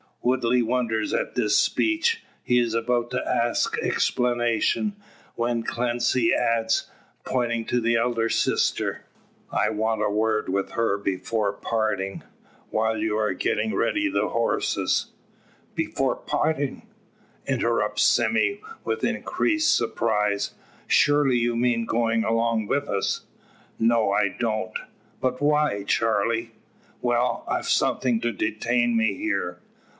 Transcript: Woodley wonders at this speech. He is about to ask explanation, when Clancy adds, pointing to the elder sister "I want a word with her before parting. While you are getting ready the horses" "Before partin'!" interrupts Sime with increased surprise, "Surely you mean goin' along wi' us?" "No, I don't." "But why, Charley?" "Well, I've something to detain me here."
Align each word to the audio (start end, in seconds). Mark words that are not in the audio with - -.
Woodley 0.23 0.61
wonders 0.63 1.13
at 1.13 1.35
this 1.35 1.55
speech. 1.57 2.23
He 2.43 2.57
is 2.59 2.73
about 2.73 3.11
to 3.11 3.27
ask 3.27 3.77
explanation, 3.79 4.95
when 5.35 5.61
Clancy 5.63 6.33
adds, 6.33 6.89
pointing 7.23 7.65
to 7.65 7.79
the 7.79 7.95
elder 7.97 8.29
sister 8.29 9.05
"I 9.51 9.69
want 9.69 10.03
a 10.03 10.09
word 10.09 10.47
with 10.49 10.71
her 10.71 10.97
before 10.97 11.53
parting. 11.53 12.23
While 12.69 12.97
you 12.97 13.15
are 13.17 13.33
getting 13.33 13.75
ready 13.75 14.09
the 14.09 14.29
horses" 14.29 15.07
"Before 15.75 16.15
partin'!" 16.15 16.83
interrupts 17.47 18.03
Sime 18.03 18.59
with 18.83 19.03
increased 19.03 19.75
surprise, 19.75 20.51
"Surely 20.87 21.37
you 21.37 21.55
mean 21.55 21.85
goin' 21.85 22.23
along 22.23 22.67
wi' 22.67 22.77
us?" 22.77 23.25
"No, 23.79 24.11
I 24.11 24.29
don't." 24.29 24.73
"But 25.19 25.41
why, 25.41 25.83
Charley?" 25.83 26.51
"Well, 27.01 27.43
I've 27.47 27.67
something 27.69 28.19
to 28.21 28.31
detain 28.31 28.95
me 28.95 29.15
here." 29.15 29.59